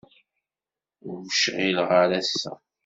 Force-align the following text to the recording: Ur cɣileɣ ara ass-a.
Ur 1.09 1.21
cɣileɣ 1.41 1.89
ara 2.01 2.15
ass-a. 2.21 2.53